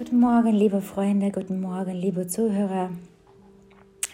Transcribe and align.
Guten 0.00 0.18
Morgen, 0.18 0.54
liebe 0.54 0.80
Freunde, 0.80 1.30
guten 1.30 1.60
Morgen, 1.60 1.92
liebe 1.92 2.26
Zuhörer. 2.26 2.88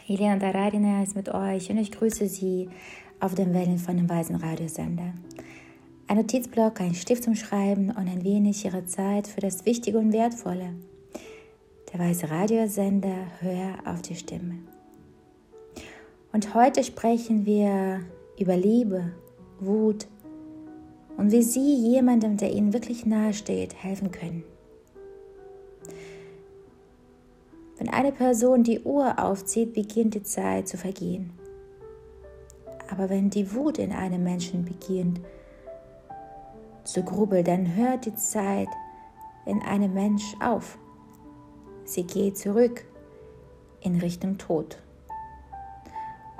Helena 0.05 0.35
Daradina 0.35 1.05
ist 1.05 1.15
mit 1.15 1.33
euch 1.33 1.71
und 1.71 1.79
ich 1.79 1.93
grüße 1.93 2.27
Sie 2.27 2.69
auf 3.21 3.37
den 3.37 3.55
Wellen 3.55 3.79
von 3.79 3.97
dem 3.97 4.11
Weisen 4.11 4.35
Radiosender. 4.35 5.15
Ein 6.09 6.17
Notizblock, 6.17 6.81
ein 6.81 6.97
Stift 6.97 7.23
zum 7.23 7.37
Schreiben 7.37 7.91
und 7.91 8.09
ein 8.09 8.25
wenig 8.25 8.65
Ihre 8.65 8.85
Zeit 8.87 9.29
für 9.29 9.41
das 9.41 9.65
Wichtige 9.65 9.99
und 9.99 10.13
Wertvolle. 10.13 10.75
Der 11.93 12.01
Weise 12.01 12.31
Radiosender, 12.31 13.29
hör 13.39 13.77
auf 13.85 14.03
die 14.03 14.17
Stimme. 14.17 14.57
Und 16.33 16.53
heute 16.53 16.83
sprechen 16.83 17.47
wir 17.47 18.01
über 18.41 18.57
Liebe, 18.57 19.13
Wut 19.61 20.09
und 21.17 21.31
wie 21.31 21.43
Sie 21.43 21.77
jemandem, 21.93 22.39
der 22.39 22.53
Ihnen 22.53 22.73
wirklich 22.73 23.07
nahe 23.07 23.33
steht, 23.33 23.81
helfen 23.85 24.11
können. 24.11 24.43
Wenn 27.79 27.89
eine 27.89 28.13
Person 28.13 28.63
die 28.63 28.81
Uhr 28.81 29.19
aufzieht, 29.19 29.75
beginnt 29.75 30.15
die 30.15 30.23
Zeit 30.23 30.69
zu 30.69 30.79
vergehen. 30.79 31.31
Aber 32.91 33.11
wenn 33.11 33.31
die 33.31 33.55
Wut 33.55 33.79
in 33.79 33.93
einem 33.93 34.23
Menschen 34.23 34.65
beginnt 34.65 35.21
zu 36.85 37.03
grubeln, 37.03 37.45
dann 37.45 37.75
hört 37.75 38.07
die 38.07 38.15
Zeit 38.15 38.69
in 39.45 39.61
einem 39.63 39.93
Mensch 39.93 40.35
auf. 40.41 40.79
Sie 41.85 42.05
geht 42.05 42.39
zurück 42.39 42.85
in 43.81 43.99
Richtung 44.01 44.39
Tod. 44.39 44.79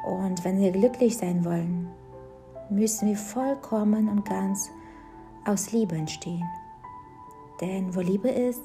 Und 0.07 0.45
wenn 0.45 0.61
wir 0.61 0.71
glücklich 0.71 1.17
sein 1.17 1.45
wollen, 1.45 1.89
müssen 2.71 3.09
wir 3.09 3.17
vollkommen 3.17 4.09
und 4.09 4.25
ganz 4.25 4.71
aus 5.45 5.73
Liebe 5.73 5.97
entstehen. 5.97 6.45
Denn 7.61 7.95
wo 7.95 8.01
Liebe 8.01 8.29
ist, 8.29 8.63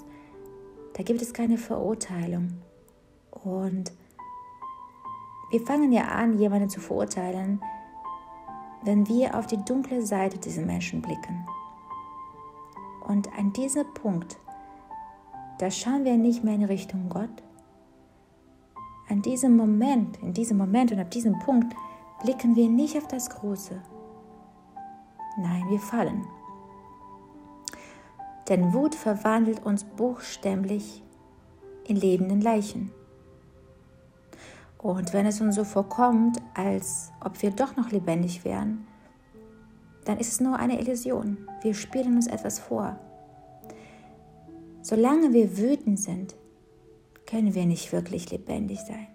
da 0.94 1.04
gibt 1.04 1.22
es 1.22 1.34
keine 1.34 1.58
Verurteilung. 1.58 2.62
Und 3.44 3.92
wir 5.52 5.62
fangen 5.62 5.92
ja 5.92 6.04
an, 6.04 6.38
jemanden 6.38 6.70
zu 6.70 6.80
verurteilen, 6.80 7.62
wenn 8.84 9.08
wir 9.08 9.38
auf 9.38 9.48
die 9.48 9.64
dunkle 9.64 10.06
Seite 10.06 10.38
dieser 10.38 10.64
Menschen 10.64 11.02
blicken. 11.02 11.46
Und 13.08 13.32
an 13.38 13.52
diesem 13.54 13.94
Punkt, 13.94 14.38
da 15.60 15.70
schauen 15.70 16.06
wir 16.06 16.18
nicht 16.18 16.44
mehr 16.44 16.56
in 16.56 16.64
Richtung 16.64 17.10
Gott. 17.10 17.44
An 19.10 19.22
diesem 19.22 19.58
Moment, 19.58 20.18
in 20.22 20.34
diesem 20.34 20.58
Moment 20.58 20.92
und 20.92 21.00
ab 21.00 21.12
diesem 21.12 21.38
Punkt 21.40 21.76
blicken 22.24 22.56
wir 22.56 22.70
nicht 22.70 22.98
auf 22.98 23.08
das 23.08 23.30
Große. 23.30 23.82
Nein, 25.38 25.64
wir 25.70 25.80
fallen. 25.80 26.26
Denn 28.52 28.74
Wut 28.74 28.96
verwandelt 28.96 29.66
uns 29.66 29.86
buchstäblich 29.86 31.02
in 31.88 31.96
lebenden 31.96 32.42
Leichen. 32.42 32.92
Und 34.78 35.14
wenn 35.14 35.26
es 35.26 35.40
uns 35.40 35.56
so 35.56 35.64
vorkommt, 35.64 36.38
als 36.54 37.14
ob 37.24 37.42
wir 37.42 37.52
doch 37.52 37.78
noch 37.78 37.92
lebendig 37.92 38.44
wären, 38.44 38.86
dann 40.04 40.18
ist 40.18 40.34
es 40.34 40.42
nur 40.42 40.60
eine 40.60 40.82
Illusion. 40.82 41.38
Wir 41.62 41.74
spielen 41.74 42.16
uns 42.18 42.28
etwas 42.28 42.60
vor. 42.60 43.00
Solange 44.82 45.32
wir 45.32 45.58
wütend 45.58 45.98
sind, 45.98 46.36
können 47.26 47.56
wir 47.56 47.66
nicht 47.66 47.94
wirklich 47.94 48.32
lebendig 48.32 48.82
sein. 48.82 49.08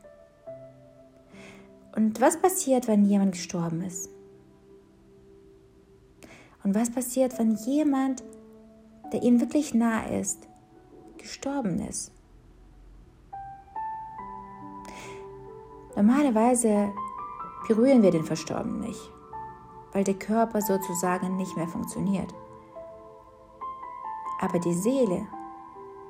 Und 1.95 2.23
was 2.23 2.41
passiert, 2.41 2.89
wenn 2.89 3.05
jemand 3.05 3.33
gestorben 3.33 3.83
ist? 3.83 4.09
Und 6.64 6.75
was 6.75 6.91
passiert, 6.91 7.39
wenn 7.39 7.55
jemand 7.55 8.25
der 9.12 9.23
ihnen 9.23 9.41
wirklich 9.41 9.75
nah 9.75 10.07
ist, 10.07 10.49
gestorben 11.19 11.79
ist. 11.81 12.12
Normalerweise 15.97 16.92
berühren 17.67 18.03
wir 18.03 18.11
den 18.11 18.25
Verstorbenen 18.25 18.80
nicht, 18.80 19.11
weil 19.92 20.05
der 20.05 20.14
Körper 20.14 20.61
sozusagen 20.61 21.36
nicht 21.36 21.57
mehr 21.57 21.69
funktioniert. 21.69 22.35
Aber 24.41 24.58
die 24.58 24.75
Seele, 24.75 25.27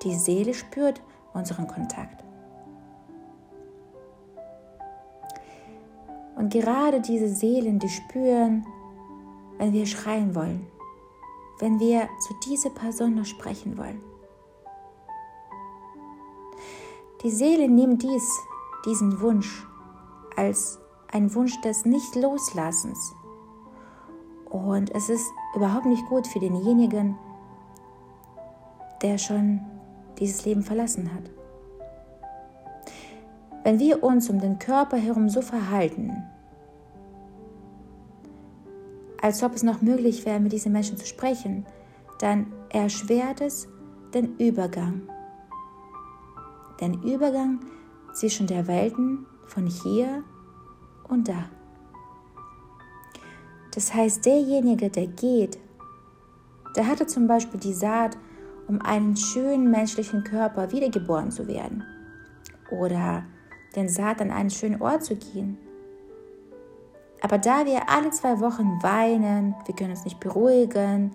die 0.03 0.15
Seele 0.15 0.55
spürt 0.55 1.01
unseren 1.33 1.69
Kontakt. 1.69 2.25
Und 6.37 6.53
gerade 6.53 7.01
diese 7.01 7.29
Seelen, 7.29 7.79
die 7.79 7.89
spüren, 7.89 8.67
wenn 9.59 9.73
wir 9.73 9.87
schreien 9.87 10.35
wollen, 10.35 10.67
wenn 11.59 11.81
wir 11.81 12.09
zu 12.21 12.35
dieser 12.47 12.71
Person 12.71 13.15
noch 13.15 13.25
sprechen 13.25 13.79
wollen. 13.79 14.01
Die 17.23 17.31
Seele 17.31 17.69
nimmt 17.69 18.03
dies, 18.03 18.31
diesen 18.85 19.21
Wunsch 19.21 19.67
als 20.37 20.79
ein 21.11 21.35
Wunsch 21.35 21.61
des 21.63 21.85
Nicht-Loslassens. 21.85 23.15
Und 24.51 24.95
es 24.95 25.09
ist 25.09 25.27
überhaupt 25.55 25.87
nicht 25.87 26.07
gut 26.07 26.27
für 26.27 26.39
denjenigen, 26.39 27.17
der 29.03 29.19
schon 29.19 29.61
dieses 30.19 30.45
Leben 30.45 30.63
verlassen 30.63 31.13
hat. 31.13 31.31
Wenn 33.65 33.79
wir 33.79 34.05
uns 34.05 34.31
um 34.31 34.41
den 34.41 34.59
Körper 34.59 34.97
herum 34.97 35.29
so 35.29 35.43
verhalten, 35.43 36.23
als 39.27 39.43
ob 39.43 39.57
es 39.57 39.65
noch 39.65 39.83
möglich 39.83 40.25
wäre, 40.25 40.39
mit 40.39 40.53
diesen 40.53 40.71
Menschen 40.71 40.97
zu 40.99 41.05
sprechen, 41.05 41.67
dann 42.21 42.47
erschwert 42.69 43.41
es 43.41 43.67
den 44.15 44.37
Übergang. 44.37 45.03
Den 46.81 47.03
Übergang 47.03 47.59
zwischen 48.15 48.47
der 48.47 48.69
Welten 48.69 49.27
von 49.49 49.67
hier 49.67 50.23
und 51.09 51.27
da. 51.27 51.51
Das 53.75 53.93
heißt, 53.93 54.25
derjenige, 54.25 54.91
der 54.91 55.09
geht, 55.09 55.59
der 56.77 56.87
hatte 56.87 57.09
zum 57.09 57.27
Beispiel 57.27 57.59
die 57.59 57.75
Saat, 57.75 58.17
um 58.69 58.81
einen 58.81 59.17
schönen 59.17 59.73
menschlichen 59.73 60.23
Körper 60.23 60.71
wiedergeboren 60.71 61.33
zu 61.33 61.49
werden. 61.49 61.83
Oder 62.71 63.25
den 63.75 63.89
Saat 63.89 64.21
an 64.21 64.31
einen 64.31 64.51
schönen 64.51 64.81
Ort 64.81 65.03
zu 65.03 65.17
gehen. 65.17 65.59
Aber 67.21 67.39
da 67.39 67.65
wir 67.65 67.89
alle 67.89 68.11
zwei 68.11 68.41
Wochen 68.41 68.83
weinen, 68.83 69.55
wir 69.65 69.75
können 69.75 69.91
uns 69.91 70.05
nicht 70.05 70.21
beruhigen, 70.21 71.11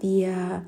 wir 0.00 0.62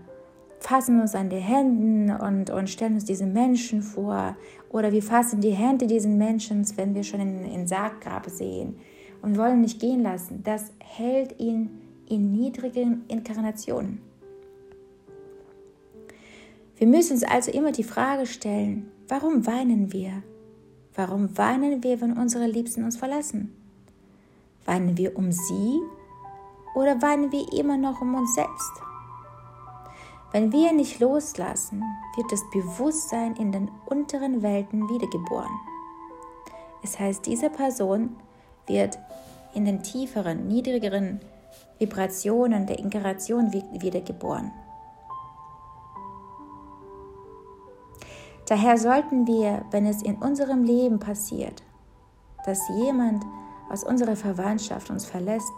fassen 0.60 1.00
uns 1.00 1.15
an 1.15 1.28
die 1.28 1.37
Händen 1.37 2.10
und, 2.10 2.50
und 2.50 2.71
stellen 2.71 2.94
uns 2.94 3.05
diesen 3.05 3.32
Menschen 3.32 3.82
vor 3.82 4.37
oder 4.71 4.93
wir 4.93 5.03
fassen 5.03 5.41
die 5.41 5.50
Hände 5.50 5.87
diesen 5.87 6.19
Menschen, 6.19 6.65
wenn 6.77 6.94
wir 6.94 7.03
schon 7.03 7.21
in, 7.21 7.44
in 7.44 7.66
Sarggrab 7.66 8.28
sehen 8.31 8.77
und 9.22 9.38
wollen 9.38 9.61
nicht 9.61 9.81
gehen 9.81 10.03
lassen. 10.03 10.43
Das 10.44 10.72
hält 10.78 11.38
ihn 11.38 11.71
in 12.09 12.32
niedrigen 12.32 13.05
Inkarnationen. 13.09 14.00
Wir 16.77 16.87
müssen 16.87 17.15
uns 17.15 17.22
also 17.22 17.50
immer 17.53 17.72
die 17.72 17.84
Frage 17.84 18.27
stellen, 18.27 18.91
warum 19.09 19.47
weinen 19.47 19.93
wir? 19.93 20.22
Warum 20.94 21.37
weinen 21.38 21.82
wir, 21.82 22.00
wenn 22.00 22.12
unsere 22.12 22.47
Liebsten 22.47 22.84
uns 22.84 22.97
verlassen? 22.97 23.55
Weinen 24.65 24.97
wir 24.97 25.17
um 25.17 25.33
sie 25.33 25.81
oder 26.75 27.00
weinen 27.03 27.33
wir 27.33 27.53
immer 27.53 27.77
noch 27.77 28.00
um 28.00 28.15
uns 28.15 28.34
selbst? 28.34 28.73
Wenn 30.33 30.50
wir 30.50 30.73
nicht 30.73 30.99
loslassen, 31.00 31.83
wird 32.17 32.33
das 32.33 32.43
Bewusstsein 32.50 33.37
in 33.37 33.53
den 33.53 33.71
unteren 33.87 34.43
Welten 34.43 34.89
wiedergeboren. 34.89 35.53
Es 36.83 36.99
heißt, 36.99 37.27
diese 37.27 37.50
Person 37.50 38.17
wird 38.67 38.99
in 39.55 39.67
den 39.67 39.83
tieferen, 39.83 40.49
niedrigeren 40.49 41.21
Vibrationen 41.79 42.67
der 42.67 42.79
Inkarnation 42.79 43.53
wiedergeboren. 43.53 44.53
Daher 48.47 48.79
sollten 48.79 49.26
wir, 49.26 49.65
wenn 49.70 49.87
es 49.87 50.03
in 50.03 50.17
unserem 50.17 50.65
Leben 50.65 50.99
passiert, 50.99 51.62
dass 52.44 52.69
jemand 52.69 53.25
aus 53.72 53.84
unserer 53.84 54.16
Verwandtschaft 54.16 54.90
uns 54.90 55.06
verlässt, 55.06 55.52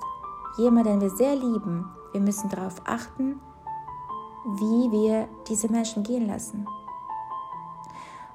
jemand, 0.56 0.86
den 0.86 1.00
wir 1.00 1.10
sehr 1.10 1.34
lieben, 1.34 1.84
wir 2.12 2.20
müssen 2.20 2.48
darauf 2.48 2.80
achten, 2.84 3.40
wie 4.44 4.92
wir 4.92 5.28
diese 5.48 5.70
Menschen 5.70 6.04
gehen 6.04 6.28
lassen. 6.28 6.66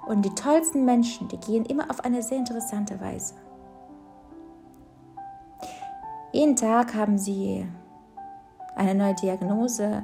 Und 0.05 0.23
die 0.23 0.35
tollsten 0.35 0.83
Menschen, 0.83 1.29
die 1.29 1.39
gehen 1.39 1.65
immer 1.65 1.89
auf 1.89 2.03
eine 2.03 2.21
sehr 2.21 2.39
interessante 2.39 2.99
Weise. 2.99 3.35
Jeden 6.33 6.55
Tag 6.55 6.93
haben 6.93 7.17
sie 7.17 7.65
eine 8.75 8.95
neue 8.95 9.15
Diagnose 9.15 10.03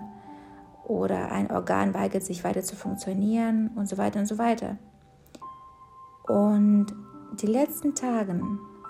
oder 0.86 1.32
ein 1.32 1.52
Organ 1.52 1.94
weigert 1.94 2.24
sich 2.24 2.44
weiter 2.44 2.62
zu 2.62 2.76
funktionieren 2.76 3.72
und 3.76 3.90
so 3.90 3.98
weiter 3.98 4.20
und 4.20 4.26
so 4.28 4.38
weiter. 4.38 4.78
Und 6.28 6.88
die 7.42 7.48
letzten 7.48 7.94
Tage 7.94 8.40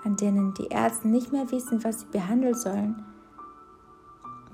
an 0.06 0.16
denen 0.16 0.54
die 0.54 0.68
Ärzte 0.68 1.08
nicht 1.08 1.32
mehr 1.32 1.50
wissen, 1.50 1.82
was 1.82 2.00
sie 2.00 2.06
behandeln 2.06 2.54
sollen, 2.54 3.04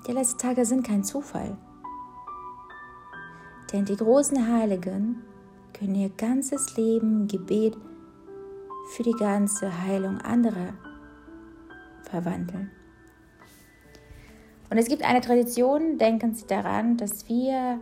die 0.06 0.12
letzten 0.12 0.38
Tage 0.38 0.64
sind 0.64 0.84
kein 0.84 1.04
Zufall. 1.04 1.56
Denn 3.70 3.84
die 3.84 3.96
großen 3.96 4.50
Heiligen 4.50 5.22
können 5.74 5.94
ihr 5.94 6.08
ganzes 6.08 6.76
Leben 6.76 7.28
Gebet 7.28 7.76
für 8.92 9.02
die 9.02 9.12
ganze 9.12 9.82
Heilung 9.82 10.18
anderer 10.22 10.72
verwandeln. 12.02 12.70
Und 14.70 14.78
es 14.78 14.88
gibt 14.88 15.04
eine 15.04 15.20
Tradition, 15.20 15.98
denken 15.98 16.34
Sie 16.34 16.46
daran, 16.46 16.96
dass 16.96 17.28
wir, 17.28 17.78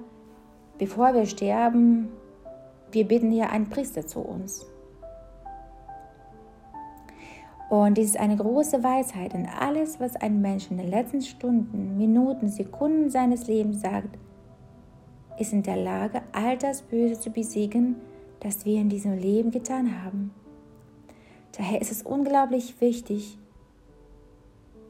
bevor 0.76 1.14
wir 1.14 1.24
sterben, 1.24 2.08
wir 2.90 3.06
bitten 3.06 3.30
ja 3.30 3.48
einen 3.50 3.70
Priester 3.70 4.04
zu 4.06 4.20
uns. 4.20 4.66
Und 7.70 7.98
dies 7.98 8.10
ist 8.10 8.18
eine 8.18 8.36
große 8.36 8.82
Weisheit, 8.82 9.32
denn 9.32 9.46
alles, 9.46 10.00
was 10.00 10.16
ein 10.16 10.42
Mensch 10.42 10.72
in 10.72 10.76
den 10.76 10.88
letzten 10.88 11.22
Stunden, 11.22 11.96
Minuten, 11.96 12.48
Sekunden 12.48 13.10
seines 13.10 13.46
Lebens 13.46 13.80
sagt, 13.80 14.18
ist 15.38 15.52
in 15.52 15.62
der 15.62 15.76
Lage, 15.76 16.20
all 16.32 16.58
das 16.58 16.82
Böse 16.82 17.20
zu 17.20 17.30
besiegen, 17.30 17.94
das 18.40 18.64
wir 18.64 18.80
in 18.80 18.88
diesem 18.88 19.16
Leben 19.16 19.52
getan 19.52 20.02
haben. 20.02 20.34
Daher 21.56 21.80
ist 21.80 21.92
es 21.92 22.02
unglaublich 22.02 22.80
wichtig, 22.80 23.38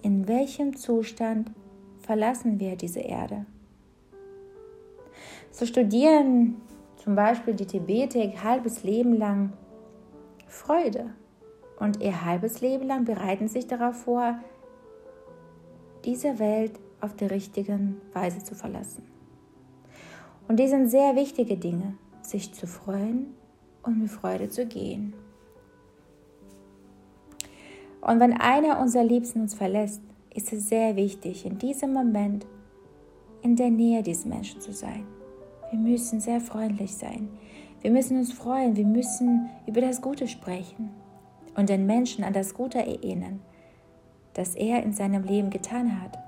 in 0.03 0.27
welchem 0.27 0.75
Zustand 0.75 1.53
verlassen 1.99 2.59
wir 2.61 2.77
diese 2.77 3.01
Erde. 3.01 3.45
So 5.51 5.67
studieren 5.67 6.63
zum 6.97 7.15
Beispiel 7.15 7.53
die 7.53 7.67
Tibeter 7.67 8.25
ihr 8.25 8.43
halbes 8.43 8.85
Leben 8.85 9.19
lang 9.19 9.53
Freude 10.47 11.11
und 11.81 12.01
ihr 12.01 12.25
halbes 12.25 12.61
Leben 12.61 12.87
lang 12.87 13.05
bereiten 13.05 13.49
sich 13.49 13.67
darauf 13.67 13.97
vor, 13.97 14.39
diese 16.05 16.39
Welt 16.39 16.79
auf 17.01 17.17
der 17.17 17.31
richtigen 17.31 18.01
Weise 18.13 18.45
zu 18.45 18.55
verlassen. 18.55 19.03
Und 20.47 20.61
die 20.61 20.69
sind 20.69 20.89
sehr 20.89 21.17
wichtige 21.17 21.57
Dinge, 21.57 21.95
sich 22.23 22.53
zu 22.53 22.67
freuen 22.67 23.35
und 23.83 23.99
mit 23.99 24.11
Freude 24.11 24.51
zu 24.51 24.67
gehen. 24.67 25.15
Und 28.03 28.21
wenn 28.21 28.35
einer 28.35 28.81
unserer 28.81 29.05
Liebsten 29.05 29.41
uns 29.41 29.55
verlässt, 29.55 30.03
ist 30.35 30.53
es 30.53 30.69
sehr 30.69 30.97
wichtig, 30.97 31.47
in 31.47 31.59
diesem 31.59 31.93
Moment 31.93 32.47
in 33.43 33.57
der 33.57 33.71
Nähe 33.71 34.03
dieses 34.03 34.27
Menschen 34.27 34.61
zu 34.61 34.73
sein. 34.73 35.07
Wir 35.71 35.79
müssen 35.79 36.21
sehr 36.21 36.41
freundlich 36.41 36.95
sein. 36.95 37.29
Wir 37.81 37.91
müssen 37.91 38.19
uns 38.19 38.33
freuen. 38.33 38.77
Wir 38.77 38.87
müssen 38.87 39.49
über 39.67 39.81
das 39.81 40.03
Gute 40.03 40.29
sprechen 40.29 40.91
und 41.55 41.69
den 41.69 41.87
Menschen 41.87 42.25
an 42.25 42.33
das 42.33 42.55
Gute 42.55 42.79
erinnern, 42.79 43.41
das 44.35 44.55
er 44.55 44.83
in 44.83 44.93
seinem 44.93 45.25
Leben 45.25 45.51
getan 45.51 46.01
hat. 46.01 46.19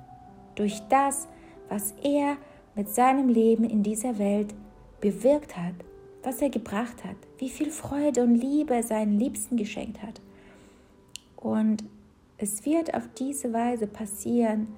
Durch 0.54 0.80
das, 0.88 1.28
was 1.68 1.94
er 2.02 2.36
mit 2.74 2.88
seinem 2.88 3.28
Leben 3.28 3.64
in 3.64 3.82
dieser 3.82 4.18
Welt 4.18 4.54
bewirkt 5.00 5.56
hat, 5.56 5.74
was 6.22 6.40
er 6.40 6.50
gebracht 6.50 7.04
hat, 7.04 7.16
wie 7.38 7.48
viel 7.48 7.70
Freude 7.70 8.22
und 8.22 8.34
Liebe 8.34 8.74
er 8.74 8.82
seinen 8.82 9.18
Liebsten 9.18 9.56
geschenkt 9.56 10.02
hat. 10.02 10.20
Und 11.36 11.84
es 12.38 12.64
wird 12.64 12.94
auf 12.94 13.08
diese 13.18 13.52
Weise 13.52 13.86
passieren, 13.86 14.68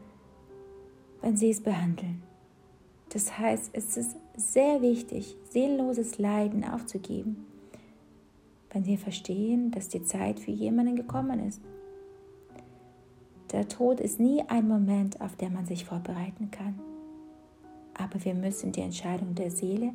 wenn 1.20 1.36
sie 1.36 1.50
es 1.50 1.60
behandeln. 1.60 2.22
Das 3.10 3.38
heißt, 3.38 3.70
es 3.72 3.96
ist 3.96 4.16
sehr 4.36 4.82
wichtig, 4.82 5.36
seelenloses 5.50 6.18
Leiden 6.18 6.64
aufzugeben 6.64 7.46
wenn 8.74 8.84
wir 8.84 8.98
verstehen, 8.98 9.70
dass 9.70 9.88
die 9.88 10.02
Zeit 10.02 10.40
für 10.40 10.50
jemanden 10.50 10.96
gekommen 10.96 11.38
ist. 11.46 11.62
Der 13.52 13.68
Tod 13.68 14.00
ist 14.00 14.18
nie 14.18 14.42
ein 14.48 14.66
Moment, 14.66 15.20
auf 15.20 15.36
den 15.36 15.54
man 15.54 15.64
sich 15.64 15.84
vorbereiten 15.84 16.50
kann. 16.50 16.80
Aber 17.96 18.22
wir 18.24 18.34
müssen 18.34 18.72
die 18.72 18.80
Entscheidung 18.80 19.36
der 19.36 19.52
Seele 19.52 19.94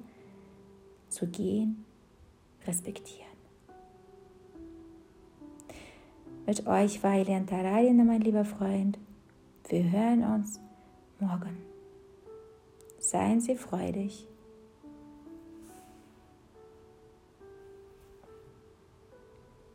zu 1.10 1.28
gehen 1.28 1.84
respektieren. 2.66 3.28
Mit 6.46 6.66
euch 6.66 7.04
war 7.04 7.16
Elian 7.16 7.46
Taradina, 7.46 8.06
mein 8.06 8.22
lieber 8.22 8.46
Freund. 8.46 8.98
Wir 9.68 9.92
hören 9.92 10.24
uns 10.24 10.60
morgen. 11.20 11.58
Seien 12.98 13.42
Sie 13.42 13.56
freudig. 13.56 14.29